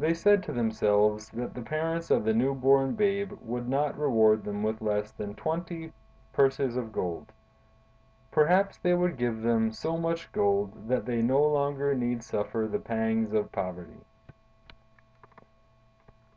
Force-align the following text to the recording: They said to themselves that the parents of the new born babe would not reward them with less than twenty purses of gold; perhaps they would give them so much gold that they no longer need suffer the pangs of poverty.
They 0.00 0.14
said 0.14 0.42
to 0.42 0.52
themselves 0.52 1.28
that 1.28 1.54
the 1.54 1.62
parents 1.62 2.10
of 2.10 2.24
the 2.24 2.34
new 2.34 2.54
born 2.56 2.96
babe 2.96 3.34
would 3.40 3.68
not 3.68 3.96
reward 3.96 4.42
them 4.42 4.64
with 4.64 4.82
less 4.82 5.12
than 5.12 5.36
twenty 5.36 5.92
purses 6.32 6.76
of 6.76 6.90
gold; 6.90 7.30
perhaps 8.32 8.78
they 8.78 8.94
would 8.94 9.16
give 9.16 9.42
them 9.42 9.70
so 9.70 9.96
much 9.96 10.32
gold 10.32 10.88
that 10.88 11.06
they 11.06 11.22
no 11.22 11.40
longer 11.40 11.94
need 11.94 12.24
suffer 12.24 12.66
the 12.66 12.80
pangs 12.80 13.32
of 13.32 13.52
poverty. 13.52 14.00